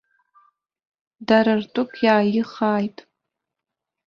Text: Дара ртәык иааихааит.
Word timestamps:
Дара 1.27 1.53
ртәык 1.61 1.91
иааихааит. 2.05 2.97